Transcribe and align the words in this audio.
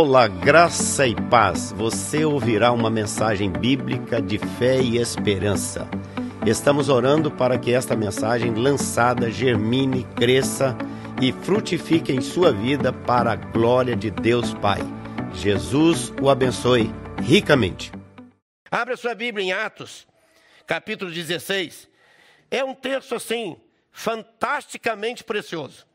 Olá, 0.00 0.28
graça 0.28 1.08
e 1.08 1.14
paz. 1.28 1.72
Você 1.72 2.24
ouvirá 2.24 2.70
uma 2.70 2.88
mensagem 2.88 3.50
bíblica 3.50 4.22
de 4.22 4.38
fé 4.38 4.80
e 4.80 4.96
esperança. 4.96 5.88
Estamos 6.46 6.88
orando 6.88 7.32
para 7.32 7.58
que 7.58 7.72
esta 7.72 7.96
mensagem 7.96 8.54
lançada 8.54 9.28
germine, 9.28 10.04
cresça 10.14 10.78
e 11.20 11.32
frutifique 11.32 12.12
em 12.12 12.20
sua 12.20 12.52
vida 12.52 12.92
para 12.92 13.32
a 13.32 13.34
glória 13.34 13.96
de 13.96 14.08
Deus 14.08 14.54
Pai. 14.54 14.78
Jesus 15.34 16.12
o 16.22 16.30
abençoe 16.30 16.94
ricamente. 17.20 17.90
Abra 18.70 18.96
sua 18.96 19.16
Bíblia 19.16 19.46
em 19.46 19.52
Atos, 19.52 20.06
capítulo 20.64 21.10
16. 21.10 21.88
É 22.52 22.62
um 22.62 22.72
texto 22.72 23.16
assim, 23.16 23.56
fantasticamente 23.90 25.24
precioso 25.24 25.87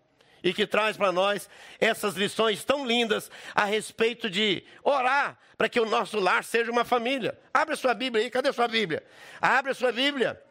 e 0.44 0.54
que 0.54 0.68
traz 0.68 0.98
para 0.98 1.12
nós 1.12 1.50
essas 1.80 2.16
lições 2.16 2.64
tão 2.64 2.86
lindas 2.86 3.32
a 3.56 3.64
respeito 3.64 4.30
de 4.30 4.64
orar 4.84 5.38
para 5.58 5.70
que 5.70 5.80
o 5.80 5.86
nosso 5.86 6.20
lar 6.20 6.44
seja 6.44 6.72
uma 6.72 6.84
família. 6.84 7.38
Abre 7.54 7.76
sua 7.76 7.94
Bíblia 7.94 8.24
aí, 8.24 8.30
cadê 8.30 8.52
sua 8.52 8.68
Bíblia? 8.68 9.04
Abre 9.42 9.74
sua 9.74 9.92
Bíblia 9.92 10.42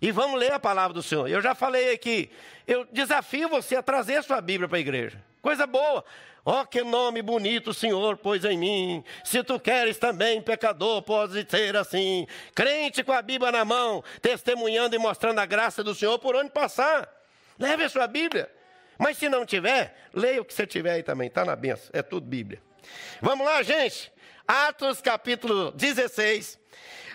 e 0.00 0.10
vamos 0.10 0.40
ler 0.40 0.52
a 0.52 0.58
palavra 0.58 0.94
do 0.94 1.02
Senhor. 1.02 1.28
Eu 1.28 1.40
já 1.40 1.54
falei 1.54 1.92
aqui, 1.92 2.30
eu 2.66 2.86
desafio 2.90 3.48
você 3.48 3.76
a 3.76 3.82
trazer 3.82 4.22
sua 4.24 4.40
Bíblia 4.40 4.68
para 4.68 4.78
a 4.78 4.80
igreja. 4.80 5.22
Coisa 5.40 5.66
boa. 5.66 6.04
Ó, 6.44 6.60
oh, 6.60 6.66
que 6.66 6.82
nome 6.82 7.22
bonito 7.22 7.70
o 7.70 7.74
Senhor 7.74 8.16
pôs 8.16 8.44
em 8.44 8.58
mim. 8.58 9.04
Se 9.22 9.44
tu 9.44 9.60
queres 9.60 9.96
também, 9.96 10.42
pecador, 10.42 11.00
pode 11.02 11.48
ser 11.48 11.76
assim. 11.76 12.26
Crente 12.52 13.04
com 13.04 13.12
a 13.12 13.22
Bíblia 13.22 13.52
na 13.52 13.64
mão, 13.64 14.02
testemunhando 14.20 14.96
e 14.96 14.98
mostrando 14.98 15.38
a 15.38 15.46
graça 15.46 15.84
do 15.84 15.94
Senhor 15.94 16.18
por 16.18 16.34
onde 16.34 16.50
passar. 16.50 17.08
Leve 17.56 17.84
a 17.84 17.88
sua 17.88 18.08
Bíblia. 18.08 18.50
Mas 18.98 19.18
se 19.18 19.28
não 19.28 19.44
tiver, 19.44 19.96
leia 20.12 20.40
o 20.40 20.44
que 20.44 20.54
você 20.54 20.66
tiver 20.66 20.92
aí 20.92 21.02
também, 21.02 21.28
está 21.28 21.44
na 21.44 21.56
benção, 21.56 21.90
é 21.92 22.02
tudo 22.02 22.26
Bíblia. 22.26 22.62
Vamos 23.20 23.46
lá, 23.46 23.62
gente. 23.62 24.12
Atos 24.46 25.00
capítulo 25.00 25.70
16, 25.72 26.58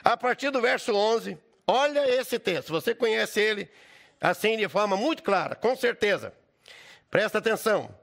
a 0.03 0.15
partir 0.15 0.49
do 0.49 0.61
verso 0.61 0.95
11. 0.95 1.37
Olha 1.67 2.09
esse 2.09 2.39
texto, 2.39 2.69
você 2.69 2.95
conhece 2.95 3.39
ele 3.39 3.69
assim 4.21 4.57
de 4.57 4.67
forma 4.67 4.95
muito 4.95 5.21
clara, 5.21 5.55
com 5.55 5.75
certeza. 5.75 6.33
Presta 7.11 7.37
atenção. 7.37 7.93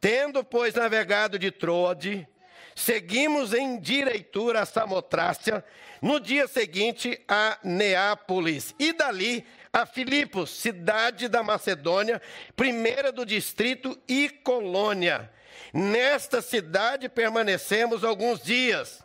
Tendo, 0.00 0.42
pois, 0.42 0.74
navegado 0.74 1.38
de 1.38 1.50
Troade, 1.50 2.26
seguimos 2.74 3.52
em 3.52 3.78
direitura 3.78 4.62
a 4.62 4.66
Samotrácia, 4.66 5.64
no 6.00 6.18
dia 6.18 6.48
seguinte 6.48 7.20
a 7.28 7.58
Neápolis, 7.62 8.74
e 8.78 8.92
dali 8.92 9.46
a 9.72 9.86
Filipos, 9.86 10.50
cidade 10.50 11.28
da 11.28 11.42
Macedônia, 11.42 12.20
primeira 12.56 13.12
do 13.12 13.24
distrito 13.24 13.98
e 14.08 14.28
colônia. 14.28 15.30
Nesta 15.72 16.42
cidade 16.42 17.08
permanecemos 17.08 18.02
alguns 18.02 18.42
dias. 18.42 19.04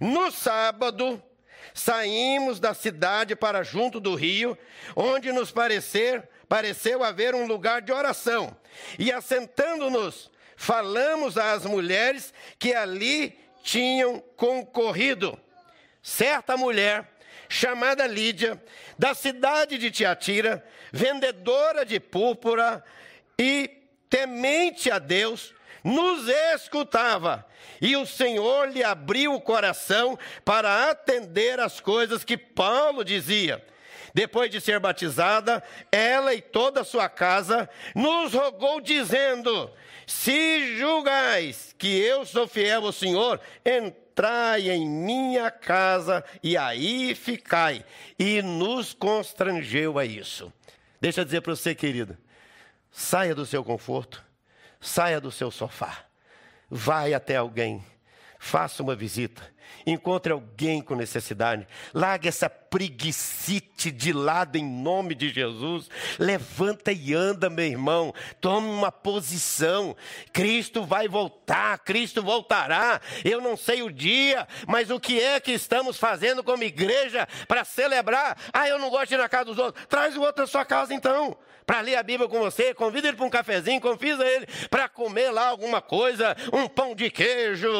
No 0.00 0.30
sábado, 0.30 1.22
saímos 1.74 2.60
da 2.60 2.72
cidade 2.72 3.34
para 3.34 3.62
junto 3.62 3.98
do 3.98 4.14
rio, 4.14 4.56
onde 4.94 5.32
nos 5.32 5.50
parecer, 5.50 6.28
pareceu 6.48 7.02
haver 7.02 7.34
um 7.34 7.46
lugar 7.46 7.82
de 7.82 7.92
oração. 7.92 8.56
E 8.98 9.10
assentando-nos, 9.10 10.30
falamos 10.56 11.36
às 11.36 11.64
mulheres 11.64 12.32
que 12.58 12.72
ali 12.72 13.38
tinham 13.62 14.20
concorrido. 14.36 15.38
Certa 16.02 16.56
mulher, 16.56 17.10
chamada 17.50 18.06
Lídia, 18.06 18.62
da 18.96 19.12
cidade 19.12 19.76
de 19.76 19.90
Tiatira, 19.90 20.64
vendedora 20.92 21.84
de 21.84 21.98
púrpura 21.98 22.82
e 23.36 23.68
temente 24.08 24.88
a 24.88 25.00
Deus, 25.00 25.52
nos 25.82 26.28
escutava. 26.54 27.44
E 27.82 27.96
o 27.96 28.06
Senhor 28.06 28.70
lhe 28.70 28.84
abriu 28.84 29.34
o 29.34 29.40
coração 29.40 30.16
para 30.44 30.90
atender 30.90 31.58
as 31.58 31.80
coisas 31.80 32.22
que 32.22 32.36
Paulo 32.36 33.04
dizia. 33.04 33.62
Depois 34.14 34.50
de 34.50 34.60
ser 34.60 34.78
batizada, 34.78 35.62
ela 35.90 36.32
e 36.32 36.40
toda 36.40 36.82
a 36.82 36.84
sua 36.84 37.08
casa 37.08 37.68
nos 37.94 38.32
rogou, 38.32 38.80
dizendo: 38.80 39.70
Se 40.06 40.76
julgais 40.76 41.74
que 41.78 41.98
eu 42.00 42.24
sou 42.24 42.46
fiel 42.46 42.86
ao 42.86 42.92
Senhor, 42.92 43.40
entrai 44.20 44.70
em 44.70 44.86
minha 44.86 45.50
casa 45.50 46.22
e 46.42 46.54
aí 46.56 47.14
ficai. 47.14 47.84
E 48.18 48.42
nos 48.42 48.92
constrangeu 48.92 49.98
a 49.98 50.04
isso. 50.04 50.52
Deixa 51.00 51.22
eu 51.22 51.24
dizer 51.24 51.40
para 51.40 51.56
você, 51.56 51.74
querido, 51.74 52.18
saia 52.90 53.34
do 53.34 53.46
seu 53.46 53.64
conforto, 53.64 54.22
saia 54.78 55.18
do 55.18 55.30
seu 55.30 55.50
sofá, 55.50 56.04
vai 56.68 57.14
até 57.14 57.36
alguém, 57.36 57.82
faça 58.38 58.82
uma 58.82 58.94
visita 58.94 59.42
Encontre 59.86 60.32
alguém 60.32 60.80
com 60.80 60.94
necessidade. 60.94 61.66
Largue 61.94 62.28
essa 62.28 62.48
preguicite 62.48 63.90
de 63.90 64.12
lado 64.12 64.56
em 64.56 64.64
nome 64.64 65.14
de 65.14 65.30
Jesus. 65.30 65.88
Levanta 66.18 66.92
e 66.92 67.12
anda, 67.12 67.50
meu 67.50 67.64
irmão. 67.64 68.14
Tome 68.40 68.68
uma 68.68 68.92
posição. 68.92 69.96
Cristo 70.32 70.84
vai 70.84 71.08
voltar, 71.08 71.78
Cristo 71.78 72.22
voltará. 72.22 73.00
Eu 73.24 73.40
não 73.40 73.56
sei 73.56 73.82
o 73.82 73.92
dia, 73.92 74.46
mas 74.66 74.90
o 74.90 75.00
que 75.00 75.20
é 75.20 75.40
que 75.40 75.52
estamos 75.52 75.96
fazendo 75.96 76.44
como 76.44 76.62
igreja 76.62 77.26
para 77.48 77.64
celebrar? 77.64 78.36
Ah, 78.52 78.68
eu 78.68 78.78
não 78.78 78.90
gosto 78.90 79.08
de 79.08 79.14
ir 79.14 79.18
na 79.18 79.28
casa 79.28 79.46
dos 79.46 79.58
outros. 79.58 79.86
Traz 79.86 80.16
o 80.16 80.20
outro 80.20 80.42
na 80.42 80.46
sua 80.46 80.64
casa 80.64 80.94
então 80.94 81.36
para 81.70 81.82
ler 81.82 81.94
a 81.94 82.02
Bíblia 82.02 82.28
com 82.28 82.40
você, 82.40 82.74
convida 82.74 83.06
ele 83.06 83.16
para 83.16 83.26
um 83.26 83.30
cafezinho, 83.30 83.80
convida 83.80 84.26
ele 84.26 84.44
para 84.68 84.88
comer 84.88 85.30
lá 85.30 85.48
alguma 85.48 85.80
coisa, 85.80 86.36
um 86.52 86.66
pão 86.66 86.96
de 86.96 87.08
queijo, 87.10 87.70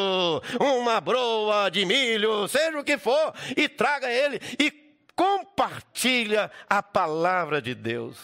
uma 0.61 1.01
broa 1.01 1.70
de 1.71 1.85
milho, 1.85 2.47
seja 2.49 2.79
o 2.79 2.85
que 2.85 2.99
for, 2.99 3.35
e 3.57 3.69
traga 3.69 4.11
ele 4.11 4.41
e 4.59 4.71
compartilha 5.15 6.51
a 6.69 6.83
palavra 6.83 7.61
de 7.63 7.75
Deus. 7.75 8.19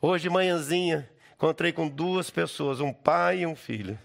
Hoje, 0.00 0.28
manhãzinha, 0.28 1.08
encontrei 1.34 1.72
com 1.72 1.88
duas 1.88 2.30
pessoas, 2.30 2.80
um 2.80 2.92
pai 2.92 3.40
e 3.40 3.46
um 3.46 3.54
filho 3.54 3.98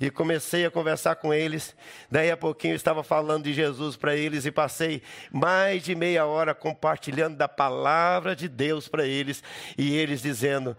e 0.00 0.10
comecei 0.10 0.64
a 0.64 0.70
conversar 0.70 1.16
com 1.16 1.34
eles. 1.34 1.74
Daí 2.10 2.30
a 2.30 2.36
pouquinho 2.36 2.72
eu 2.72 2.76
estava 2.76 3.02
falando 3.02 3.44
de 3.44 3.52
Jesus 3.52 3.96
para 3.96 4.14
eles 4.14 4.46
e 4.46 4.50
passei 4.50 5.02
mais 5.32 5.82
de 5.82 5.94
meia 5.94 6.24
hora 6.24 6.54
compartilhando 6.54 7.36
da 7.36 7.48
palavra 7.48 8.36
de 8.36 8.48
Deus 8.48 8.88
para 8.88 9.04
eles 9.04 9.42
e 9.76 9.96
eles 9.96 10.22
dizendo 10.22 10.76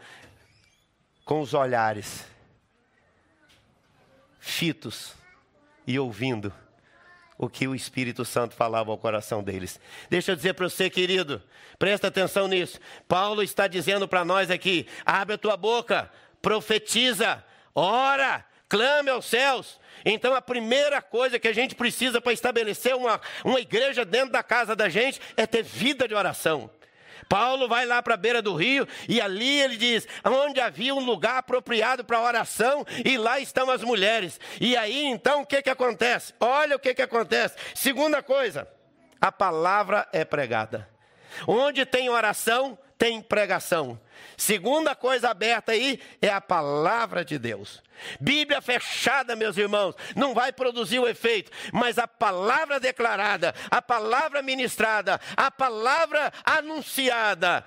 com 1.25 1.41
os 1.41 1.53
olhares 1.53 2.25
fitos 4.40 5.13
e 5.90 5.98
ouvindo 5.98 6.54
o 7.36 7.50
que 7.50 7.68
o 7.68 7.74
Espírito 7.74 8.24
Santo 8.24 8.54
falava 8.54 8.92
ao 8.92 8.98
coração 8.98 9.42
deles. 9.42 9.80
Deixa 10.08 10.32
eu 10.32 10.36
dizer 10.36 10.54
para 10.54 10.70
você, 10.70 10.88
querido, 10.88 11.42
presta 11.80 12.10
atenção 12.10 12.48
nisso. 12.48 12.80
Paulo 13.08 13.42
está 13.42 13.66
dizendo 13.66 14.08
para 14.08 14.24
nós 14.24 14.52
aqui: 14.52 14.86
abre 15.04 15.34
a 15.34 15.38
tua 15.38 15.58
boca, 15.58 16.12
profetiza, 16.44 17.44
ora, 17.74 18.46
clame 18.68 19.10
aos 19.10 19.26
céus. 19.26 19.80
Então, 20.06 20.36
a 20.36 20.42
primeira 20.44 21.02
coisa 21.02 21.40
que 21.40 21.48
a 21.48 21.54
gente 21.54 21.74
precisa 21.74 22.22
para 22.22 22.34
estabelecer 22.34 22.96
uma, 22.96 23.20
uma 23.44 23.60
igreja 23.60 24.06
dentro 24.06 24.32
da 24.32 24.44
casa 24.44 24.76
da 24.76 24.90
gente 24.90 25.20
é 25.36 25.48
ter 25.48 25.64
vida 25.64 26.08
de 26.08 26.14
oração. 26.14 26.70
Paulo 27.28 27.68
vai 27.68 27.85
lá 27.85 28.02
para 28.02 28.13
a 28.13 28.18
beira 28.18 28.41
do 28.41 28.56
rio 28.56 28.88
e 29.07 29.19
ali 29.19 29.59
ele 29.59 29.78
diz: 29.78 30.07
onde 30.25 30.59
havia 30.59 30.94
um 30.94 31.03
lugar 31.03 31.38
apropriado 31.38 32.03
para 32.03 32.22
oração, 32.22 32.85
e 33.03 33.18
lá 33.18 33.40
estão 33.40 33.69
as 33.69 33.84
mulheres. 33.84 34.40
E 34.59 34.75
aí 34.75 35.06
então 35.06 35.41
o 35.41 35.46
que, 35.46 35.62
que 35.62 35.69
acontece? 35.69 36.34
Olha 36.40 36.75
o 36.75 36.79
que, 36.79 36.94
que 36.94 37.02
acontece. 37.02 37.56
Segunda 37.74 38.22
coisa, 38.22 38.68
a 39.19 39.31
palavra 39.31 40.08
é 40.12 40.24
pregada. 40.24 40.88
Onde 41.47 41.85
tem 41.85 42.09
oração, 42.09 42.78
tem 43.00 43.22
pregação. 43.22 43.98
Segunda 44.36 44.94
coisa 44.94 45.30
aberta 45.30 45.72
aí 45.72 46.02
é 46.22 46.28
a 46.28 46.42
palavra 46.42 47.24
de 47.24 47.40
Deus. 47.40 47.82
Bíblia 48.20 48.62
fechada, 48.62 49.38
meus 49.38 49.56
irmãos, 49.58 49.96
não 50.16 50.34
vai 50.34 50.52
produzir 50.52 51.00
o 51.00 51.08
efeito, 51.08 51.50
mas 51.72 51.97
a 51.97 52.08
palavra 52.08 52.79
declarada, 52.79 53.56
a 53.72 53.82
palavra 53.82 54.41
ministrada, 54.41 55.20
a 55.35 55.50
palavra 55.50 56.32
anunciada, 56.44 57.66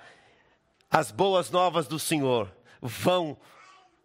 as 0.89 1.11
boas 1.11 1.49
novas 1.49 1.87
do 1.87 1.97
Senhor 1.97 2.55
vão 2.79 3.35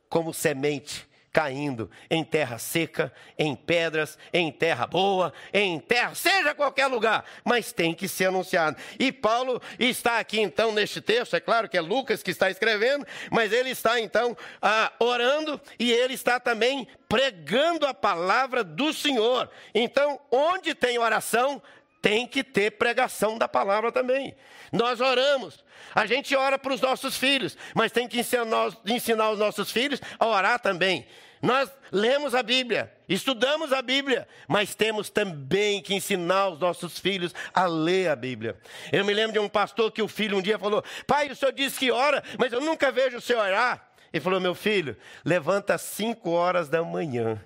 como 0.09 0.33
semente 0.33 1.07
caindo 1.33 1.91
em 2.11 2.25
terra 2.25 2.59
seca, 2.59 3.13
em 3.39 3.55
pedras, 3.55 4.19
em 4.33 4.51
terra 4.51 4.87
boa, 4.87 5.33
em 5.53 5.79
terra, 5.79 6.15
seja 6.15 6.55
qualquer 6.55 6.87
lugar, 6.87 7.25
mas 7.45 7.73
tem 7.73 7.95
que 7.95 8.09
ser 8.09 8.27
anunciado. 8.27 8.77
E 8.99 9.13
Paulo 9.13 9.61
está 9.79 10.19
aqui 10.19 10.41
então 10.41 10.73
neste 10.73 11.01
texto, 11.01 11.37
é 11.37 11.41
claro 11.41 11.69
que 11.69 11.77
é 11.77 11.81
Lucas 11.81 12.23
que 12.23 12.31
está 12.31 12.51
escrevendo, 12.51 13.07
mas 13.31 13.53
ele 13.53 13.71
está 13.71 14.01
então 14.01 14.37
ah, 14.61 14.93
orando 14.99 15.61
e 15.79 15.93
ele 15.93 16.15
está 16.15 16.41
também 16.41 16.87
pregando 17.09 17.87
a 17.87 17.95
palavra 17.95 18.63
do 18.63 18.93
Senhor. 18.93 19.51
Então, 19.75 20.21
onde 20.31 20.75
tem 20.75 20.99
oração, 20.99 21.63
tem 22.01 22.27
que 22.27 22.45
ter 22.45 22.73
pregação 22.73 23.39
da 23.39 23.49
palavra 23.49 23.91
também. 23.91 24.35
Nós 24.73 25.01
oramos, 25.01 25.65
a 25.95 26.07
gente 26.07 26.35
ora 26.37 26.59
para 26.59 26.73
os 26.73 26.81
nossos 26.81 27.17
filhos, 27.17 27.57
mas 27.75 27.93
tem 27.93 28.07
que 28.07 28.19
ensinar, 28.19 29.31
os 29.31 29.39
nossos 29.39 29.71
filhos 29.71 30.01
a 30.19 30.27
orar 30.27 30.61
também. 30.61 31.07
Nós 31.41 31.71
lemos 31.93 32.35
a 32.35 32.43
Bíblia, 32.43 32.93
estudamos 33.09 33.73
a 33.73 33.81
Bíblia, 33.81 34.27
mas 34.49 34.75
temos 34.75 35.09
também 35.09 35.81
que 35.81 35.95
ensinar 35.95 36.49
os 36.49 36.59
nossos 36.59 36.99
filhos 36.99 37.33
a 37.55 37.65
ler 37.67 38.11
a 38.11 38.17
Bíblia. 38.17 38.57
Eu 38.93 39.05
me 39.05 39.15
lembro 39.15 39.33
de 39.33 39.39
um 39.39 39.49
pastor 39.49 39.93
que 39.93 40.03
o 40.03 40.09
filho 40.09 40.37
um 40.37 40.43
dia 40.43 40.59
falou: 40.59 40.83
Pai, 41.07 41.29
o 41.29 41.37
senhor 41.37 41.53
disse 41.53 41.79
que 41.79 41.93
ora, 41.93 42.23
mas 42.39 42.53
eu 42.53 42.61
nunca 42.61 42.91
vejo 42.91 43.19
o 43.19 43.21
senhor 43.21 43.47
orar. 43.47 43.88
Ele 44.13 44.23
falou: 44.23 44.41
Meu 44.41 44.55
filho, 44.55 44.97
levanta 45.25 45.75
às 45.75 45.83
5 45.83 46.31
horas 46.31 46.69
da 46.69 46.83
manhã 46.83 47.41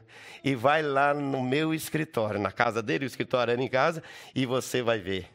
e 0.44 0.54
vai 0.54 0.82
lá 0.82 1.14
no 1.14 1.40
meu 1.42 1.72
escritório, 1.72 2.40
na 2.40 2.50
casa 2.50 2.82
dele, 2.82 3.04
o 3.04 3.06
escritório 3.06 3.52
era 3.52 3.62
em 3.62 3.68
casa, 3.68 4.02
e 4.34 4.44
você 4.44 4.82
vai 4.82 4.98
ver. 4.98 5.28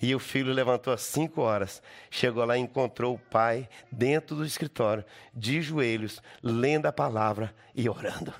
E 0.00 0.14
o 0.14 0.18
filho 0.18 0.52
levantou 0.52 0.92
às 0.92 1.00
cinco 1.02 1.40
horas, 1.40 1.82
chegou 2.10 2.44
lá 2.44 2.58
e 2.58 2.60
encontrou 2.60 3.14
o 3.14 3.18
pai 3.18 3.68
dentro 3.90 4.36
do 4.36 4.44
escritório, 4.44 5.04
de 5.32 5.62
joelhos, 5.62 6.22
lendo 6.42 6.86
a 6.86 6.92
palavra 6.92 7.54
e 7.74 7.88
orando. 7.88 8.32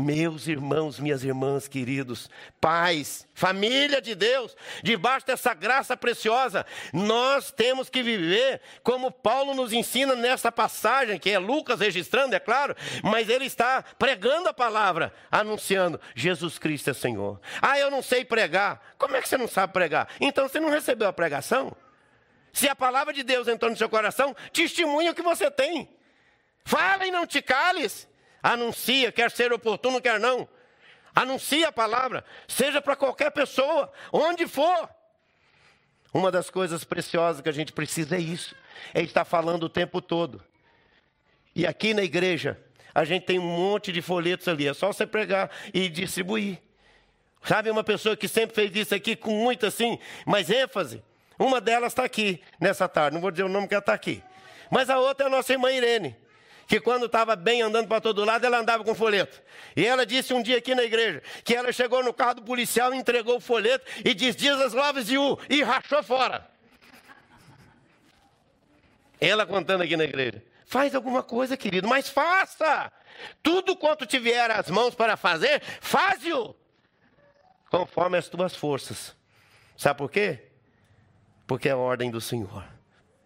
Meus 0.00 0.48
irmãos, 0.48 0.98
minhas 0.98 1.22
irmãs 1.22 1.68
queridos, 1.68 2.30
pais, 2.60 3.28
família 3.34 4.00
de 4.00 4.14
Deus, 4.14 4.56
debaixo 4.82 5.26
dessa 5.26 5.52
graça 5.52 5.96
preciosa, 5.96 6.64
nós 6.92 7.50
temos 7.50 7.88
que 7.88 8.02
viver 8.02 8.60
como 8.82 9.10
Paulo 9.10 9.54
nos 9.54 9.72
ensina 9.72 10.14
nessa 10.14 10.50
passagem, 10.50 11.18
que 11.18 11.30
é 11.30 11.38
Lucas 11.38 11.80
registrando, 11.80 12.34
é 12.34 12.40
claro, 12.40 12.74
mas 13.02 13.28
ele 13.28 13.44
está 13.44 13.82
pregando 13.98 14.48
a 14.48 14.54
palavra, 14.54 15.12
anunciando: 15.30 16.00
Jesus 16.14 16.58
Cristo 16.58 16.90
é 16.90 16.94
Senhor. 16.94 17.40
Ah, 17.60 17.78
eu 17.78 17.90
não 17.90 18.02
sei 18.02 18.24
pregar. 18.24 18.94
Como 18.98 19.16
é 19.16 19.22
que 19.22 19.28
você 19.28 19.36
não 19.36 19.48
sabe 19.48 19.72
pregar? 19.72 20.08
Então 20.20 20.48
você 20.48 20.58
não 20.58 20.70
recebeu 20.70 21.08
a 21.08 21.12
pregação? 21.12 21.76
Se 22.52 22.68
a 22.68 22.74
palavra 22.74 23.12
de 23.12 23.22
Deus 23.22 23.46
entrou 23.46 23.70
no 23.70 23.76
seu 23.76 23.88
coração, 23.88 24.34
testemunha 24.52 25.12
o 25.12 25.14
que 25.14 25.22
você 25.22 25.50
tem. 25.50 25.88
Fala 26.64 27.06
e 27.06 27.10
não 27.10 27.26
te 27.26 27.40
cales. 27.40 28.09
Anuncia, 28.42 29.12
quer 29.12 29.30
ser 29.30 29.52
oportuno, 29.52 30.00
quer 30.00 30.18
não. 30.18 30.48
Anuncia 31.14 31.68
a 31.68 31.72
palavra, 31.72 32.24
seja 32.46 32.80
para 32.80 32.96
qualquer 32.96 33.30
pessoa, 33.30 33.92
onde 34.12 34.46
for. 34.46 34.88
Uma 36.12 36.30
das 36.30 36.50
coisas 36.50 36.84
preciosas 36.84 37.40
que 37.40 37.48
a 37.48 37.52
gente 37.52 37.72
precisa 37.72 38.16
é 38.16 38.20
isso, 38.20 38.54
é 38.94 39.02
estar 39.02 39.24
falando 39.24 39.64
o 39.64 39.68
tempo 39.68 40.00
todo. 40.00 40.42
E 41.54 41.66
aqui 41.66 41.92
na 41.92 42.02
igreja, 42.02 42.58
a 42.94 43.04
gente 43.04 43.26
tem 43.26 43.38
um 43.38 43.42
monte 43.42 43.92
de 43.92 44.00
folhetos 44.00 44.48
ali, 44.48 44.66
é 44.66 44.74
só 44.74 44.92
você 44.92 45.06
pregar 45.06 45.50
e 45.74 45.88
distribuir. 45.88 46.58
Sabe, 47.42 47.70
uma 47.70 47.84
pessoa 47.84 48.16
que 48.16 48.28
sempre 48.28 48.54
fez 48.54 48.74
isso 48.74 48.94
aqui 48.94 49.16
com 49.16 49.30
muito 49.30 49.66
assim, 49.66 49.98
mais 50.26 50.50
ênfase. 50.50 51.02
Uma 51.38 51.60
delas 51.60 51.92
está 51.92 52.04
aqui 52.04 52.42
nessa 52.60 52.86
tarde, 52.88 53.14
não 53.14 53.20
vou 53.20 53.30
dizer 53.30 53.44
o 53.44 53.48
nome 53.48 53.66
que 53.66 53.74
ela 53.74 53.80
está 53.80 53.94
aqui. 53.94 54.22
Mas 54.70 54.90
a 54.90 54.98
outra 54.98 55.26
é 55.26 55.28
a 55.28 55.30
nossa 55.30 55.52
irmã 55.52 55.72
Irene 55.72 56.16
que 56.70 56.78
quando 56.78 57.06
estava 57.06 57.34
bem 57.34 57.62
andando 57.62 57.88
para 57.88 58.00
todo 58.00 58.24
lado, 58.24 58.46
ela 58.46 58.60
andava 58.60 58.84
com 58.84 58.94
folheto. 58.94 59.42
E 59.74 59.84
ela 59.84 60.06
disse 60.06 60.32
um 60.32 60.40
dia 60.40 60.58
aqui 60.58 60.72
na 60.72 60.84
igreja 60.84 61.20
que 61.42 61.52
ela 61.52 61.72
chegou 61.72 62.00
no 62.04 62.14
carro 62.14 62.34
do 62.34 62.42
policial, 62.42 62.94
entregou 62.94 63.38
o 63.38 63.40
folheto 63.40 63.84
e 64.04 64.14
disse: 64.14 64.38
Jesus 64.38 64.72
loves 64.72 65.10
you, 65.10 65.36
e 65.48 65.64
rachou 65.64 66.00
fora. 66.00 66.48
Ela 69.20 69.44
contando 69.44 69.82
aqui 69.82 69.96
na 69.96 70.04
igreja. 70.04 70.44
Faz 70.64 70.94
alguma 70.94 71.24
coisa, 71.24 71.56
querido, 71.56 71.88
mas 71.88 72.08
faça. 72.08 72.92
Tudo 73.42 73.74
quanto 73.74 74.06
te 74.06 74.20
vier 74.20 74.48
às 74.52 74.70
mãos 74.70 74.94
para 74.94 75.16
fazer, 75.16 75.60
faze-o. 75.80 76.54
Conforme 77.68 78.16
as 78.16 78.28
tuas 78.28 78.54
forças. 78.54 79.16
Sabe 79.76 79.98
por 79.98 80.08
quê? 80.08 80.46
Porque 81.48 81.68
é 81.68 81.72
a 81.72 81.76
ordem 81.76 82.12
do 82.12 82.20
Senhor. 82.20 82.64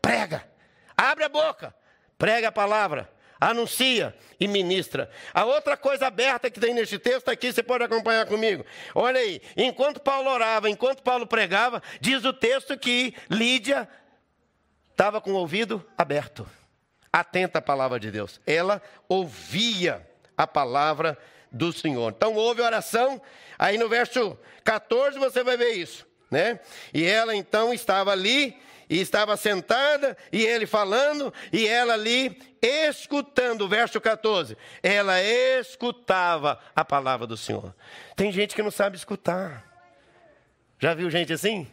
Prega, 0.01 0.51
abre 0.97 1.25
a 1.25 1.29
boca, 1.29 1.75
prega 2.17 2.49
a 2.49 2.53
palavra, 2.53 3.13
anuncia 3.41 4.15
e 4.39 4.47
ministra. 4.47 5.11
A 5.33 5.45
outra 5.45 5.77
coisa 5.77 6.07
aberta 6.07 6.51
que 6.51 6.61
tem 6.61 6.75
neste 6.75 6.99
texto 6.99 7.29
aqui, 7.29 7.53
você 7.53 7.63
pode 7.63 7.85
acompanhar 7.85 8.27
comigo. 8.27 8.65
Olha 8.95 9.21
aí, 9.21 9.41
enquanto 9.57 10.01
Paulo 10.01 10.31
orava, 10.31 10.69
enquanto 10.69 11.03
Paulo 11.03 11.27
pregava, 11.27 11.83
diz 12.01 12.25
o 12.25 12.33
texto 12.33 12.79
que 12.79 13.15
Lídia 13.31 13.89
estava 14.91 15.21
com 15.21 15.33
o 15.33 15.37
ouvido 15.37 15.85
aberto, 15.99 16.47
atenta 17.13 17.59
à 17.59 17.63
palavra 17.63 17.99
de 17.99 18.11
Deus. 18.11 18.41
Ela 18.47 18.81
ouvia 19.09 20.07
a 20.37 20.47
palavra 20.47 21.19
do 21.51 21.73
Senhor. 21.73 22.13
Então 22.17 22.35
houve 22.35 22.63
oração, 22.63 23.21
aí 23.59 23.79
no 23.79 23.89
verso 23.89 24.39
14 24.65 25.19
você 25.19 25.43
vai 25.45 25.57
ver 25.57 25.73
isso, 25.73 26.07
né? 26.31 26.61
E 26.93 27.05
ela 27.05 27.35
então 27.35 27.73
estava 27.73 28.11
ali 28.11 28.57
e 28.89 29.01
estava 29.01 29.37
sentada, 29.37 30.17
e 30.33 30.45
ele 30.45 30.67
falando, 30.67 31.33
e 31.53 31.67
ela 31.67 31.95
ali 31.95 32.39
escutando, 32.63 33.69
verso 33.69 34.01
14. 34.01 34.57
Ela 34.83 35.23
escutava 35.23 36.59
a 36.75 36.85
palavra 36.85 37.27
do 37.27 37.37
Senhor. 37.37 37.75
Tem 38.17 38.33
gente 38.33 38.55
que 38.55 38.63
não 38.63 38.71
sabe 38.71 38.97
escutar. 38.97 39.65
Já 40.79 40.95
viu 40.95 41.11
gente 41.11 41.33
assim? 41.33 41.67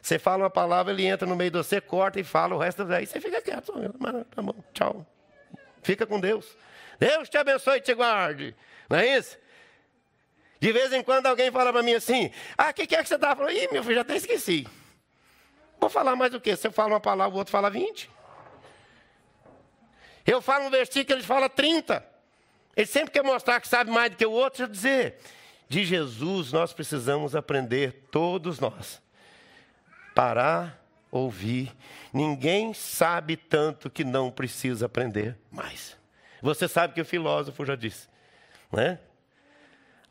Você 0.00 0.18
fala 0.18 0.44
uma 0.44 0.50
palavra, 0.50 0.92
ele 0.92 1.04
entra 1.04 1.26
no 1.26 1.34
meio 1.34 1.50
de 1.50 1.58
você, 1.58 1.80
corta 1.80 2.20
e 2.20 2.24
fala 2.24 2.54
o 2.54 2.58
resto, 2.58 2.82
aí 2.92 3.06
você 3.06 3.20
fica 3.20 3.42
quieto. 3.42 3.72
Tá 4.34 4.42
bom, 4.42 4.54
tchau. 4.72 5.04
Fica 5.82 6.06
com 6.06 6.20
Deus. 6.20 6.56
Deus 6.98 7.28
te 7.28 7.36
abençoe 7.36 7.78
e 7.78 7.80
te 7.80 7.94
guarde. 7.94 8.54
Não 8.88 8.98
é 8.98 9.18
isso? 9.18 9.36
De 10.60 10.72
vez 10.72 10.92
em 10.92 11.02
quando 11.02 11.26
alguém 11.26 11.50
fala 11.50 11.72
para 11.72 11.82
mim 11.82 11.94
assim: 11.94 12.30
Ah, 12.56 12.70
o 12.70 12.74
que, 12.74 12.86
que 12.86 12.96
é 12.96 13.02
que 13.02 13.08
você 13.08 13.16
estava 13.16 13.36
falando? 13.36 13.54
Ih, 13.54 13.68
meu 13.72 13.82
filho, 13.82 13.96
já 13.96 14.00
até 14.00 14.16
esqueci. 14.16 14.66
Vou 15.80 15.90
falar 15.90 16.16
mais 16.16 16.34
o 16.34 16.40
quê? 16.40 16.56
Se 16.56 16.66
eu 16.66 16.72
falo 16.72 16.94
uma 16.94 17.00
palavra, 17.00 17.34
o 17.34 17.38
outro 17.38 17.52
fala 17.52 17.70
20. 17.70 18.10
Eu 20.26 20.42
falo 20.42 20.66
um 20.66 20.70
versículo, 20.70 21.18
ele 21.18 21.26
fala 21.26 21.48
30. 21.48 22.04
Ele 22.76 22.86
sempre 22.86 23.12
quer 23.12 23.22
mostrar 23.22 23.60
que 23.60 23.68
sabe 23.68 23.90
mais 23.90 24.10
do 24.10 24.16
que 24.16 24.26
o 24.26 24.32
outro. 24.32 24.58
Deixa 24.58 24.64
eu 24.64 24.68
dizer, 24.68 25.18
de 25.68 25.84
Jesus 25.84 26.52
nós 26.52 26.72
precisamos 26.72 27.36
aprender, 27.36 28.06
todos 28.10 28.58
nós. 28.58 29.00
Parar, 30.14 30.82
ouvir. 31.10 31.72
Ninguém 32.12 32.74
sabe 32.74 33.36
tanto 33.36 33.88
que 33.88 34.04
não 34.04 34.30
precisa 34.30 34.86
aprender 34.86 35.36
mais. 35.50 35.96
Você 36.42 36.68
sabe 36.68 36.94
que 36.94 37.00
o 37.00 37.04
filósofo 37.04 37.64
já 37.64 37.76
disse, 37.76 38.08
né? 38.72 38.98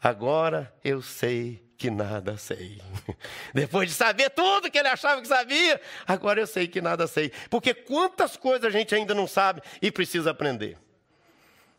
Agora 0.06 0.72
eu 0.84 1.02
sei 1.02 1.68
que 1.80 1.90
nada 1.90 2.38
sei. 2.38 2.80
Depois 3.52 3.90
de 3.90 3.96
saber 3.96 4.30
tudo 4.30 4.70
que 4.70 4.78
ele 4.78 4.88
achava 4.88 5.20
que 5.20 5.28
sabia, 5.28 5.82
agora 6.06 6.40
eu 6.40 6.46
sei 6.46 6.68
que 6.68 6.80
nada 6.80 7.08
sei. 7.08 7.32
Porque 7.50 7.74
quantas 7.74 8.38
coisas 8.38 8.66
a 8.66 8.70
gente 8.70 8.94
ainda 8.94 9.16
não 9.16 9.26
sabe 9.26 9.64
e 9.82 9.92
precisa 9.92 10.30
aprender. 10.30 10.78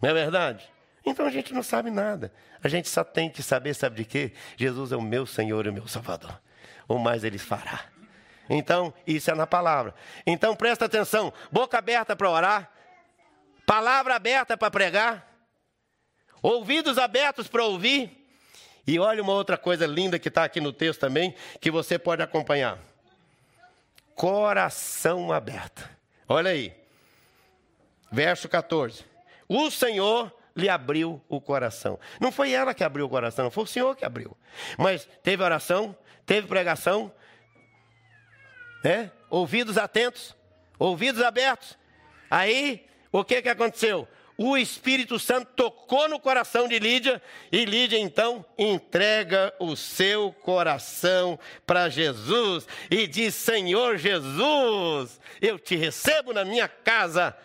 Não 0.02 0.11
é 0.11 0.12
verdade? 0.12 0.69
Então 1.05 1.25
a 1.25 1.31
gente 1.31 1.55
não 1.55 1.62
sabe 1.62 1.89
nada. 1.89 2.32
A 2.60 2.67
gente 2.67 2.89
só 2.89 3.05
tem 3.05 3.31
que 3.31 3.44
saber, 3.44 3.74
sabe 3.74 3.94
de 3.94 4.05
quê? 4.05 4.32
Jesus 4.56 4.91
é 4.91 4.96
o 4.96 5.03
meu 5.03 5.24
Senhor 5.24 5.65
e 5.65 5.69
o 5.69 5.72
meu 5.72 5.86
Salvador. 5.86 6.36
O 6.89 6.98
mais 6.98 7.22
ele 7.22 7.39
fará. 7.39 7.84
Então, 8.50 8.93
isso 9.06 9.31
é 9.31 9.36
na 9.36 9.46
palavra. 9.46 9.94
Então 10.27 10.56
presta 10.56 10.86
atenção: 10.86 11.32
boca 11.53 11.79
aberta 11.79 12.17
para 12.17 12.29
orar, 12.29 12.72
palavra 13.65 14.17
aberta 14.17 14.56
para 14.56 14.69
pregar, 14.69 15.32
ouvidos 16.43 16.98
abertos 16.98 17.46
para 17.46 17.65
ouvir 17.65 18.25
e 18.86 18.98
olha 18.98 19.22
uma 19.22 19.32
outra 19.32 19.58
coisa 19.58 19.86
linda 19.86 20.19
que 20.19 20.28
está 20.28 20.44
aqui 20.44 20.60
no 20.60 20.72
texto 20.72 21.00
também, 21.00 21.34
que 21.60 21.70
você 21.70 21.98
pode 21.98 22.22
acompanhar. 22.22 22.78
Coração 24.14 25.32
aberto. 25.32 25.88
Olha 26.28 26.50
aí. 26.50 26.72
Verso 28.10 28.48
14. 28.48 29.05
O 29.48 29.70
Senhor 29.70 30.32
lhe 30.55 30.69
abriu 30.69 31.20
o 31.28 31.40
coração. 31.40 31.98
Não 32.20 32.32
foi 32.32 32.52
ela 32.52 32.72
que 32.72 32.82
abriu 32.82 33.06
o 33.06 33.08
coração, 33.08 33.50
foi 33.50 33.64
o 33.64 33.66
Senhor 33.66 33.94
que 33.94 34.05
abriu. 34.05 34.36
Mas 34.78 35.06
teve 35.22 35.43
oração, 35.43 35.94
teve 36.24 36.46
pregação, 36.46 37.12
né? 38.82 39.10
ouvidos 39.28 39.76
atentos, 39.76 40.34
ouvidos 40.78 41.22
abertos. 41.22 41.76
Aí, 42.31 42.86
o 43.12 43.24
que, 43.24 43.43
que 43.43 43.48
aconteceu? 43.48 44.08
O 44.38 44.56
Espírito 44.56 45.19
Santo 45.19 45.48
tocou 45.56 46.08
no 46.08 46.20
coração 46.20 46.69
de 46.69 46.78
Lídia 46.78 47.22
e 47.50 47.64
Lídia 47.64 47.98
então 47.98 48.44
entrega 48.58 49.52
o 49.58 49.74
seu 49.74 50.32
coração 50.43 51.38
para 51.66 51.88
Jesus 51.88 52.66
e 52.90 53.06
diz: 53.06 53.34
Senhor 53.34 53.96
Jesus, 53.96 55.20
eu 55.40 55.58
te 55.58 55.76
recebo 55.76 56.32
na 56.32 56.44
minha 56.44 56.69
casa 56.69 57.36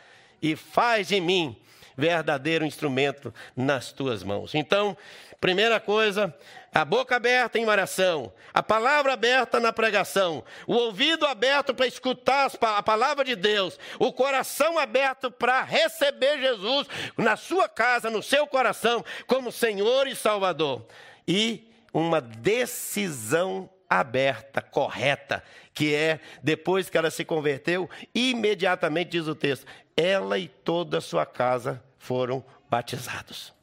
e 0.42 0.56
faz 0.56 1.08
de 1.08 1.22
mim 1.22 1.56
verdadeiro 1.98 2.66
instrumento 2.66 3.34
nas 3.56 3.92
tuas 3.92 4.24
mãos. 4.24 4.56
Então, 4.56 4.98
primeira 5.40 5.80
coisa, 5.80 6.36
a 6.74 6.86
boca 6.86 7.18
aberta 7.18 7.60
em 7.60 7.68
oração, 7.68 8.32
a 8.54 8.64
palavra 8.64 9.12
aberta 9.12 9.60
na 9.60 9.74
pregação, 9.74 10.44
o 10.66 10.74
ouvido 10.74 11.26
aberto 11.26 11.74
para 11.74 11.86
escutar 11.86 12.50
a 12.62 12.82
palavra 12.82 13.26
de 13.26 13.36
Deus, 13.36 13.78
o 14.00 14.14
coração 14.14 14.80
aberto 14.80 15.30
para 15.30 15.64
receber 15.64 16.40
Jesus 16.40 16.88
na 17.18 17.36
sua 17.36 17.68
casa, 17.68 18.10
no 18.10 18.24
seu 18.24 18.48
coração, 18.48 19.04
como 19.28 19.52
Senhor 19.52 20.08
e 20.08 20.16
Salvador. 20.16 20.86
E 21.28 21.70
uma 21.94 22.22
decisão 22.22 23.70
aberta, 23.90 24.62
correta, 24.62 25.44
que 25.74 25.94
é, 25.94 26.22
depois 26.42 26.90
que 26.90 26.98
ela 26.98 27.12
se 27.12 27.26
converteu, 27.26 27.90
imediatamente 28.16 29.12
diz 29.12 29.28
o 29.28 29.36
texto, 29.36 29.66
ela 29.98 30.38
e 30.40 30.48
toda 30.48 31.00
a 31.00 31.02
sua 31.02 31.26
casa 31.26 31.84
foram 32.00 32.42
batizados. 32.70 33.54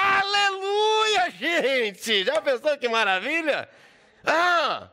Aleluia, 0.00 1.30
gente! 1.30 2.24
Já 2.24 2.40
pensou 2.40 2.76
que 2.78 2.88
maravilha? 2.88 3.68
Ah! 4.24 4.88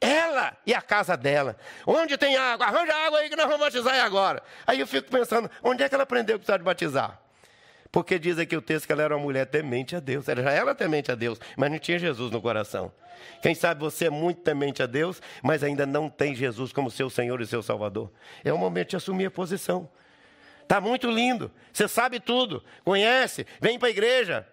Ela 0.00 0.56
e 0.66 0.72
a 0.72 0.80
casa 0.80 1.16
dela. 1.16 1.56
Onde 1.86 2.16
tem 2.16 2.36
água? 2.36 2.66
Arranja 2.66 2.94
água 2.94 3.18
aí 3.18 3.28
que 3.28 3.36
nós 3.36 3.46
vamos 3.46 3.60
batizar 3.60 3.94
agora. 4.02 4.42
Aí 4.66 4.80
eu 4.80 4.86
fico 4.86 5.10
pensando, 5.10 5.50
onde 5.62 5.82
é 5.82 5.88
que 5.88 5.94
ela 5.94 6.04
aprendeu 6.04 6.38
que 6.38 6.44
precisava 6.44 6.58
de 6.58 6.64
batizar? 6.64 7.20
Porque 7.92 8.18
diz 8.18 8.38
aqui 8.38 8.56
o 8.56 8.62
texto 8.62 8.86
que 8.86 8.92
ela 8.92 9.02
era 9.02 9.16
uma 9.16 9.22
mulher 9.22 9.46
temente 9.46 9.96
a 9.96 10.00
Deus. 10.00 10.28
Ela 10.28 10.42
já 10.42 10.52
era 10.52 10.74
temente 10.74 11.10
a 11.10 11.14
Deus, 11.14 11.38
mas 11.56 11.70
não 11.70 11.78
tinha 11.78 11.98
Jesus 11.98 12.30
no 12.30 12.40
coração. 12.40 12.92
Quem 13.42 13.54
sabe 13.54 13.80
você 13.80 14.06
é 14.06 14.10
muito 14.10 14.40
temente 14.40 14.82
a 14.82 14.86
Deus, 14.86 15.20
mas 15.42 15.62
ainda 15.62 15.84
não 15.84 16.08
tem 16.08 16.34
Jesus 16.34 16.72
como 16.72 16.90
seu 16.90 17.10
Senhor 17.10 17.40
e 17.40 17.46
seu 17.46 17.62
Salvador. 17.62 18.10
É 18.44 18.52
o 18.52 18.58
momento 18.58 18.90
de 18.90 18.96
assumir 18.96 19.26
a 19.26 19.30
posição. 19.30 19.90
Está 20.70 20.80
muito 20.80 21.10
lindo, 21.10 21.50
você 21.72 21.88
sabe 21.88 22.20
tudo, 22.20 22.62
conhece, 22.84 23.44
vem 23.60 23.76
para 23.76 23.88
a 23.88 23.90
igreja, 23.90 24.46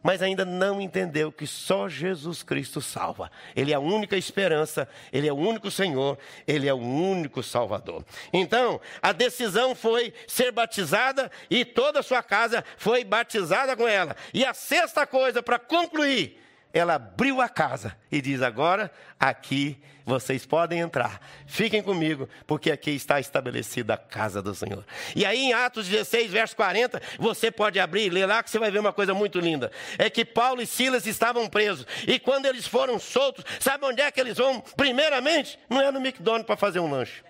mas 0.00 0.22
ainda 0.22 0.44
não 0.44 0.80
entendeu 0.80 1.32
que 1.32 1.48
só 1.48 1.88
Jesus 1.88 2.44
Cristo 2.44 2.80
salva. 2.80 3.28
Ele 3.56 3.72
é 3.72 3.74
a 3.74 3.80
única 3.80 4.16
esperança, 4.16 4.88
ele 5.12 5.26
é 5.26 5.32
o 5.32 5.36
único 5.36 5.72
Senhor, 5.72 6.16
ele 6.46 6.68
é 6.68 6.72
o 6.72 6.76
único 6.76 7.42
Salvador. 7.42 8.04
Então, 8.32 8.80
a 9.02 9.10
decisão 9.10 9.74
foi 9.74 10.14
ser 10.28 10.52
batizada 10.52 11.28
e 11.50 11.64
toda 11.64 11.98
a 11.98 12.04
sua 12.04 12.22
casa 12.22 12.64
foi 12.76 13.02
batizada 13.02 13.76
com 13.76 13.88
ela. 13.88 14.14
E 14.32 14.44
a 14.44 14.54
sexta 14.54 15.04
coisa, 15.04 15.42
para 15.42 15.58
concluir, 15.58 16.40
ela 16.74 16.96
abriu 16.96 17.40
a 17.40 17.48
casa 17.48 17.96
e 18.10 18.20
diz: 18.20 18.42
Agora 18.42 18.90
aqui 19.18 19.80
vocês 20.04 20.44
podem 20.44 20.80
entrar. 20.80 21.20
Fiquem 21.46 21.82
comigo, 21.82 22.28
porque 22.46 22.70
aqui 22.70 22.90
está 22.90 23.20
estabelecida 23.20 23.94
a 23.94 23.96
casa 23.96 24.42
do 24.42 24.54
Senhor. 24.54 24.84
E 25.14 25.24
aí 25.24 25.38
em 25.38 25.52
Atos 25.54 25.88
16, 25.88 26.32
verso 26.32 26.56
40, 26.56 27.00
você 27.18 27.50
pode 27.50 27.78
abrir 27.78 28.06
e 28.06 28.10
ler 28.10 28.26
lá 28.26 28.42
que 28.42 28.50
você 28.50 28.58
vai 28.58 28.70
ver 28.70 28.80
uma 28.80 28.92
coisa 28.92 29.14
muito 29.14 29.38
linda. 29.38 29.70
É 29.96 30.10
que 30.10 30.24
Paulo 30.24 30.60
e 30.60 30.66
Silas 30.66 31.06
estavam 31.06 31.48
presos. 31.48 31.86
E 32.06 32.18
quando 32.18 32.46
eles 32.46 32.66
foram 32.66 32.98
soltos, 32.98 33.44
sabe 33.60 33.86
onde 33.86 34.02
é 34.02 34.10
que 34.10 34.20
eles 34.20 34.36
vão? 34.36 34.60
Primeiramente, 34.76 35.58
não 35.70 35.80
é 35.80 35.90
no 35.92 36.00
McDonald's 36.00 36.46
para 36.46 36.56
fazer 36.56 36.80
um 36.80 36.90
lanche. 36.90 37.22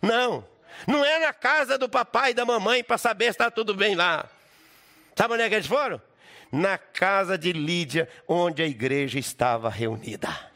Não. 0.00 0.46
Não 0.86 1.04
é 1.04 1.18
na 1.18 1.32
casa 1.32 1.76
do 1.76 1.88
papai 1.88 2.30
e 2.30 2.34
da 2.34 2.44
mamãe 2.44 2.84
para 2.84 2.98
saber 2.98 3.24
se 3.24 3.30
está 3.30 3.50
tudo 3.50 3.74
bem 3.74 3.96
lá. 3.96 4.26
Sabe 5.16 5.34
onde 5.34 5.42
é 5.42 5.48
que 5.48 5.54
eles 5.56 5.66
foram? 5.66 6.00
Na 6.50 6.78
casa 6.78 7.36
de 7.36 7.52
Lídia, 7.52 8.08
onde 8.26 8.62
a 8.62 8.66
igreja 8.66 9.18
estava 9.18 9.68
reunida. 9.68 10.48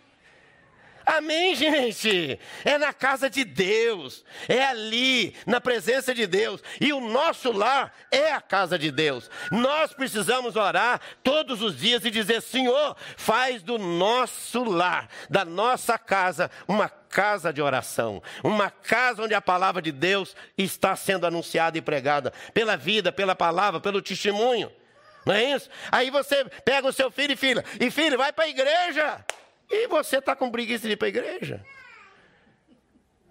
Amém, 1.05 1.55
gente? 1.55 2.39
É 2.65 2.79
na 2.79 2.93
casa 2.93 3.29
de 3.29 3.45
Deus, 3.45 4.25
é 4.49 4.65
ali, 4.65 5.35
na 5.47 5.61
presença 5.61 6.15
de 6.15 6.27
Deus. 6.27 6.63
E 6.81 6.93
o 6.93 7.01
nosso 7.01 7.51
lar 7.51 7.93
é 8.11 8.33
a 8.33 8.41
casa 8.41 8.79
de 8.79 8.91
Deus. 8.91 9.31
Nós 9.51 9.93
precisamos 9.93 10.57
orar 10.57 11.01
todos 11.23 11.61
os 11.61 11.77
dias 11.77 12.05
e 12.05 12.11
dizer: 12.11 12.41
Senhor, 12.41 12.97
faz 13.17 13.63
do 13.63 13.79
nosso 13.79 14.63
lar, 14.65 15.09
da 15.29 15.45
nossa 15.45 15.99
casa, 15.99 16.51
uma 16.69 16.89
casa 16.89 17.53
de 17.53 17.61
oração, 17.61 18.23
uma 18.43 18.71
casa 18.71 19.23
onde 19.23 19.35
a 19.35 19.43
palavra 19.43 19.83
de 19.83 19.93
Deus 19.93 20.37
está 20.57 20.95
sendo 20.95 21.27
anunciada 21.27 21.77
e 21.77 21.83
pregada, 21.83 22.33
pela 22.55 22.77
vida, 22.77 23.13
pela 23.13 23.35
palavra, 23.35 23.81
pelo 23.81 24.01
testemunho. 24.01 24.71
Não 25.25 25.35
é 25.35 25.45
isso? 25.55 25.71
Aí 25.91 26.11
você 26.11 26.45
pega 26.65 26.87
o 26.89 26.93
seu 26.93 27.11
filho 27.11 27.33
e 27.33 27.37
filha, 27.37 27.65
e 27.81 27.91
filho, 27.91 28.19
vai 28.19 28.33
para 28.33 28.45
a 28.45 28.49
igreja. 28.49 29.25
E 29.71 29.87
você 29.87 30.19
está 30.19 30.37
com 30.37 30.51
preguiça 30.51 30.87
de 30.87 30.93
ir 30.93 30.97
para 30.97 31.07
a 31.07 31.09
igreja. 31.09 31.65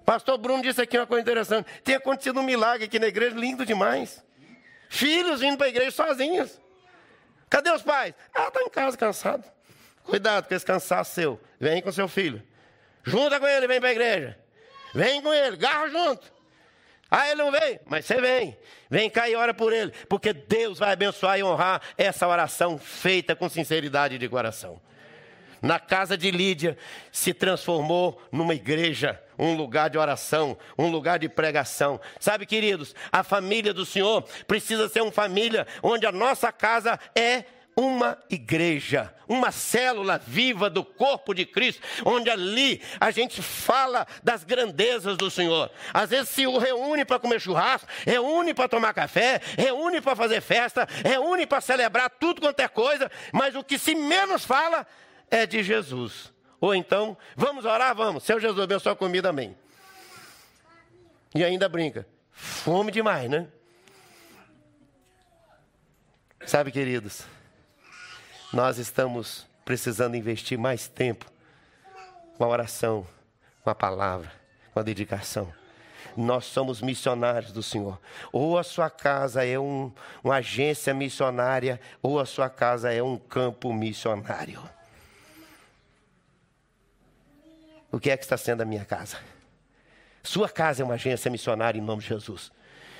Pastor 0.06 0.38
Bruno 0.38 0.64
disse 0.64 0.82
aqui 0.82 0.98
uma 0.98 1.06
coisa 1.08 1.22
interessante. 1.22 1.70
Tem 1.84 1.96
acontecido 1.96 2.40
um 2.40 2.44
milagre 2.44 2.86
aqui 2.86 3.00
na 3.00 3.08
igreja, 3.08 3.36
lindo 3.36 3.66
demais. 3.66 4.24
Filhos 4.90 5.40
vindo 5.40 5.58
para 5.58 5.68
a 5.68 5.70
igreja 5.70 5.92
sozinhos. 5.92 6.60
Cadê 7.50 7.70
os 7.72 7.82
pais? 7.82 8.14
Ah, 8.34 8.48
está 8.48 8.62
em 8.62 8.70
casa 8.70 8.98
cansado. 8.98 9.44
Cuidado 10.04 10.48
com 10.48 10.56
esse 10.56 10.66
cansaço 10.66 11.14
seu. 11.14 11.40
Vem 11.60 11.82
com 11.82 11.92
seu 11.92 12.08
filho. 12.08 12.42
Junta 13.04 13.40
com 13.40 13.48
ele, 13.48 13.68
vem 13.68 13.80
para 13.80 13.90
a 13.90 13.92
igreja. 13.92 14.40
Vem 14.94 15.22
com 15.22 15.34
ele, 15.34 15.58
garra 15.58 15.88
junto. 15.90 16.32
Ah, 17.12 17.28
ele 17.28 17.44
não 17.44 17.52
vem, 17.52 17.78
mas 17.86 18.06
você 18.06 18.22
vem. 18.22 18.58
Vem 18.90 19.10
cá 19.10 19.30
e 19.30 19.36
ora 19.36 19.54
por 19.54 19.74
ele, 19.74 19.92
porque 20.08 20.32
Deus 20.32 20.80
vai 20.80 20.94
abençoar 20.94 21.38
e 21.38 21.44
honrar 21.44 21.82
essa 21.98 22.26
oração 22.26 22.78
feita 22.78 23.36
com 23.36 23.50
sinceridade 23.50 24.18
de 24.18 24.30
coração 24.30 24.80
na 25.62 25.80
casa 25.80 26.18
de 26.18 26.32
Lídia, 26.32 26.78
se 27.12 27.34
transformou 27.34 28.22
numa 28.32 28.56
igreja, 28.56 29.22
um 29.38 29.56
lugar 29.56 29.90
de 29.90 29.98
oração, 29.98 30.58
um 30.78 30.90
lugar 30.90 31.20
de 31.20 31.30
pregação. 31.30 32.02
Sabe, 32.20 32.46
queridos, 32.46 32.96
a 33.12 33.24
família 33.24 33.74
do 33.74 33.86
Senhor 33.86 34.24
precisa 34.48 34.90
ser 34.90 35.02
uma 35.02 35.12
família 35.12 35.68
onde 35.84 36.06
a 36.06 36.12
nossa 36.12 36.52
casa 36.52 37.00
é 37.16 37.46
uma 37.76 38.18
igreja, 38.30 39.14
uma 39.28 39.52
célula 39.52 40.18
viva 40.18 40.70
do 40.70 40.84
corpo 40.84 41.34
de 41.34 41.46
Cristo, 41.46 41.82
onde 42.06 42.30
ali 42.30 42.82
a 43.00 43.12
gente 43.12 43.42
fala 43.42 44.06
das 44.24 44.44
grandezas 44.44 45.18
do 45.18 45.32
Senhor. 45.32 45.72
Às 45.94 46.10
vezes 46.10 46.30
se 46.30 46.46
reúne 46.46 47.06
para 47.06 47.20
comer 47.20 47.40
churrasco, 47.40 47.88
reúne 48.06 48.54
para 48.54 48.68
tomar 48.68 48.94
café, 48.94 49.42
reúne 49.58 50.02
para 50.02 50.16
fazer 50.16 50.42
festa, 50.42 50.88
reúne 51.04 51.46
para 51.46 51.62
celebrar 51.62 52.10
tudo 52.10 52.42
quanto 52.42 52.60
é 52.60 52.68
coisa, 52.68 53.10
mas 53.32 53.56
o 53.56 53.64
que 53.64 53.80
se 53.80 53.96
menos 53.96 54.44
fala 54.44 54.86
é 55.30 55.46
de 55.46 55.64
Jesus. 55.64 56.32
Ou 56.60 56.76
então, 56.76 57.18
vamos 57.36 57.66
orar? 57.66 57.96
Vamos. 57.96 58.24
Seu 58.24 58.40
Jesus, 58.40 58.60
abençoa 58.60 58.94
a 58.94 58.96
comida, 58.96 59.30
amém. 59.30 59.58
E 61.34 61.44
ainda 61.44 61.68
brinca. 61.68 62.06
Fome 62.32 62.92
demais, 62.92 63.30
né? 63.30 63.48
Sabe, 66.46 66.72
queridos, 66.72 67.24
nós 68.54 68.78
estamos 68.78 69.48
precisando 69.64 70.16
investir 70.16 70.58
mais 70.58 70.88
tempo 70.88 71.26
com 72.38 72.44
a 72.44 72.48
oração, 72.48 73.06
com 73.64 73.70
a 73.70 73.76
palavra, 73.76 74.32
com 74.74 74.80
a 74.80 74.84
dedicação. 74.84 75.52
Nós 76.18 76.46
somos 76.46 76.82
missionários 76.82 77.52
do 77.52 77.64
Senhor. 77.64 78.00
Ou 78.32 78.58
a 78.58 78.64
sua 78.64 78.90
casa 78.90 79.46
é 79.46 79.58
um, 79.58 79.92
uma 80.24 80.36
agência 80.36 80.94
missionária, 80.94 81.80
ou 82.02 82.20
a 82.20 82.26
sua 82.26 82.50
casa 82.50 82.92
é 82.92 83.02
um 83.02 83.18
campo 83.18 83.74
missionário. 83.74 84.62
o 87.92 88.00
que 88.00 88.10
é 88.10 88.16
que 88.16 88.24
está 88.24 88.38
sendo 88.38 88.62
a 88.62 88.66
minha 88.66 88.86
casa. 88.86 89.18
Sua 90.24 90.48
casa 90.48 90.82
é 90.82 90.86
uma 90.86 90.94
agência 90.94 91.30
missionária 91.30 91.78
em 91.78 91.84
nome 91.84 92.02
de 92.02 92.08
Jesus. 92.08 92.52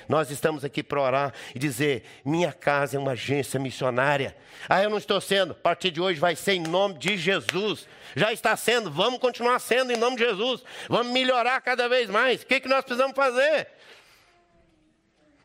Nós 0.08 0.30
estamos 0.30 0.64
aqui 0.64 0.82
para 0.82 1.00
orar 1.00 1.34
e 1.54 1.58
dizer: 1.58 2.04
minha 2.24 2.52
casa 2.52 2.96
é 2.96 3.00
uma 3.00 3.12
agência 3.12 3.58
missionária. 3.58 4.36
Ah, 4.68 4.82
eu 4.82 4.90
não 4.90 4.98
estou 4.98 5.20
sendo, 5.20 5.52
a 5.52 5.54
partir 5.54 5.90
de 5.90 6.00
hoje 6.00 6.18
vai 6.18 6.36
ser 6.36 6.52
em 6.52 6.62
nome 6.62 6.98
de 6.98 7.16
Jesus. 7.16 7.86
Já 8.14 8.32
está 8.32 8.56
sendo, 8.56 8.90
vamos 8.90 9.18
continuar 9.20 9.58
sendo 9.58 9.92
em 9.92 9.96
nome 9.96 10.16
de 10.16 10.24
Jesus. 10.24 10.62
Vamos 10.88 11.12
melhorar 11.12 11.60
cada 11.60 11.88
vez 11.88 12.08
mais. 12.08 12.42
O 12.42 12.46
que, 12.46 12.60
que 12.60 12.68
nós 12.68 12.84
precisamos 12.84 13.14
fazer? 13.14 13.68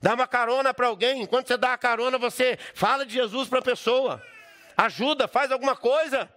Dá 0.02 0.14
uma 0.14 0.28
carona 0.28 0.74
para 0.74 0.88
alguém. 0.88 1.22
Enquanto 1.22 1.48
você 1.48 1.58
dá 1.58 1.74
a 1.74 1.78
carona, 1.78 2.18
você 2.18 2.58
fala 2.74 3.06
de 3.06 3.14
Jesus 3.14 3.48
para 3.48 3.60
a 3.60 3.64
pessoa. 3.64 4.22
Ajuda, 4.76 5.28
faz 5.28 5.52
alguma 5.52 5.76
coisa. 5.76 6.30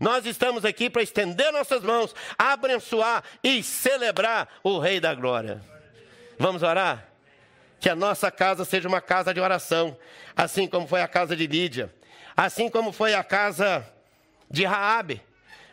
Nós 0.00 0.26
estamos 0.26 0.64
aqui 0.64 0.90
para 0.90 1.02
estender 1.02 1.52
nossas 1.52 1.82
mãos, 1.82 2.14
abençoar 2.36 3.22
e 3.42 3.62
celebrar 3.62 4.48
o 4.62 4.78
Rei 4.78 5.00
da 5.00 5.14
Glória. 5.14 5.60
Vamos 6.38 6.62
orar? 6.62 7.13
Que 7.84 7.90
a 7.90 7.94
nossa 7.94 8.30
casa 8.30 8.64
seja 8.64 8.88
uma 8.88 9.02
casa 9.02 9.34
de 9.34 9.40
oração, 9.40 9.94
assim 10.34 10.66
como 10.66 10.88
foi 10.88 11.02
a 11.02 11.06
casa 11.06 11.36
de 11.36 11.46
Lídia, 11.46 11.94
assim 12.34 12.70
como 12.70 12.92
foi 12.92 13.12
a 13.12 13.22
casa 13.22 13.86
de 14.50 14.64
Raabe. 14.64 15.20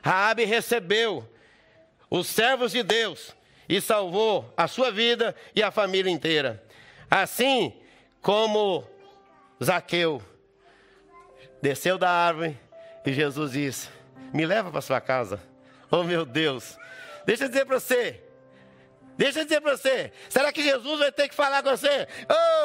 Raabe 0.01 0.43
recebeu 0.43 1.25
os 2.09 2.27
servos 2.27 2.73
de 2.73 2.83
Deus 2.83 3.33
e 3.69 3.79
salvou 3.79 4.53
a 4.57 4.67
sua 4.67 4.91
vida 4.91 5.33
e 5.55 5.63
a 5.63 5.71
família 5.71 6.11
inteira. 6.11 6.61
Assim 7.09 7.79
como 8.21 8.85
Zaqueu 9.63 10.21
desceu 11.61 11.97
da 11.97 12.09
árvore 12.09 12.59
e 13.05 13.13
Jesus 13.13 13.53
disse: 13.53 13.87
me 14.33 14.45
leva 14.45 14.69
para 14.69 14.81
sua 14.81 14.99
casa. 14.99 15.41
Oh 15.89 16.03
meu 16.03 16.25
Deus. 16.25 16.77
Deixa 17.25 17.45
eu 17.45 17.47
dizer 17.47 17.65
para 17.65 17.79
você. 17.79 18.21
Deixa 19.17 19.39
eu 19.39 19.43
dizer 19.43 19.61
para 19.61 19.77
você. 19.77 20.11
Será 20.29 20.51
que 20.51 20.63
Jesus 20.63 20.99
vai 20.99 21.11
ter 21.11 21.27
que 21.27 21.35
falar 21.35 21.61
com 21.61 21.69
você? 21.69 22.07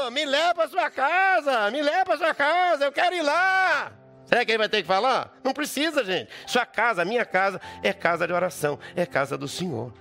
Oh, 0.05 0.11
me 0.11 0.25
leva 0.25 0.55
para 0.55 0.69
sua 0.69 0.91
casa. 0.91 1.71
Me 1.71 1.83
leva 1.83 2.05
para 2.05 2.19
sua 2.19 2.35
casa. 2.35 2.85
Eu 2.85 2.93
quero 2.93 3.15
ir 3.15 3.23
lá. 3.23 3.93
Será 4.25 4.45
que 4.45 4.51
ele 4.53 4.59
vai 4.59 4.69
ter 4.69 4.83
que 4.83 4.89
falar? 4.89 5.37
Não 5.45 5.53
precisa, 5.53 6.05
gente. 6.05 6.31
Sua 6.47 6.67
casa, 6.67 7.05
minha 7.05 7.25
casa, 7.25 7.61
é 7.83 7.93
casa 7.93 8.27
de 8.27 8.33
oração. 8.33 8.79
É 8.95 9.07
casa 9.07 9.37
do 9.37 9.47
Senhor. 9.47 9.93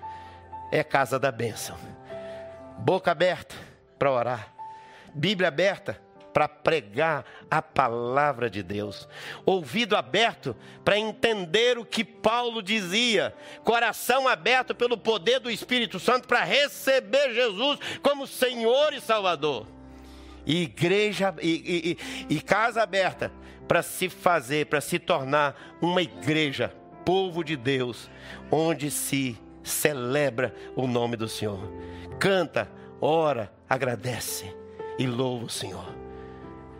É 0.71 0.83
casa 0.83 1.19
da 1.19 1.31
bênção. 1.31 1.77
Boca 2.79 3.11
aberta 3.11 3.55
para 3.99 4.11
orar. 4.11 4.53
Bíblia 5.13 5.47
aberta 5.47 6.04
para 6.35 6.49
pregar 6.49 7.23
a 7.49 7.61
palavra 7.61 8.49
de 8.49 8.61
Deus, 8.61 9.07
ouvido 9.45 9.95
aberto 9.95 10.53
para 10.83 10.99
entender 10.99 11.77
o 11.77 11.85
que 11.85 12.03
Paulo 12.03 12.61
dizia, 12.61 13.33
coração 13.63 14.27
aberto 14.27 14.75
pelo 14.75 14.97
poder 14.97 15.39
do 15.39 15.49
Espírito 15.49 15.97
Santo 15.97 16.27
para 16.27 16.43
receber 16.43 17.33
Jesus 17.33 17.79
como 18.03 18.27
Senhor 18.27 18.91
e 18.91 18.99
Salvador, 18.99 19.65
e 20.45 20.63
igreja 20.63 21.33
e, 21.41 21.97
e, 22.29 22.35
e 22.35 22.41
casa 22.41 22.83
aberta 22.83 23.31
para 23.65 23.81
se 23.81 24.09
fazer, 24.09 24.65
para 24.65 24.81
se 24.81 24.99
tornar 24.99 25.77
uma 25.81 26.01
igreja, 26.01 26.75
povo 27.05 27.45
de 27.45 27.55
Deus, 27.55 28.09
onde 28.51 28.91
se 28.91 29.41
celebra 29.63 30.53
o 30.75 30.85
nome 30.85 31.15
do 31.15 31.29
Senhor, 31.29 31.71
canta, 32.19 32.69
ora, 32.99 33.53
agradece 33.69 34.53
e 34.99 35.07
louva 35.07 35.45
o 35.45 35.49
Senhor. 35.49 36.04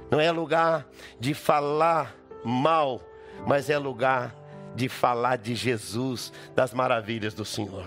Não 0.10 0.20
é 0.20 0.32
lugar 0.32 0.88
de 1.20 1.34
falar 1.34 2.16
mal, 2.44 3.02
mas 3.46 3.70
é 3.70 3.78
lugar 3.78 4.36
de 4.76 4.90
falar 4.90 5.38
de 5.38 5.56
Jesus, 5.56 6.32
das 6.54 6.74
maravilhas 6.74 7.34
do 7.34 7.46
Senhor, 7.46 7.86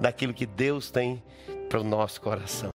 daquilo 0.00 0.32
que 0.32 0.46
Deus 0.46 0.90
tem 0.90 1.22
para 1.68 1.80
o 1.80 1.84
nosso 1.84 2.20
coração. 2.20 2.72